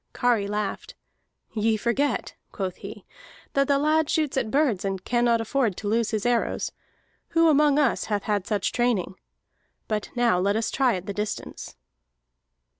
[0.13, 0.95] Kari laughed.
[1.53, 3.05] "Ye forget," quoth he,
[3.53, 6.71] "that the lad shoots at birds and cannot afford to lose his arrows.
[7.37, 9.13] Who among us hath had such training?
[9.87, 11.75] But now let us try at the distance."